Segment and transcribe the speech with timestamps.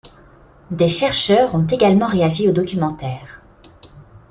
[0.71, 3.43] Des chercheurs ont également réagi au documentaire.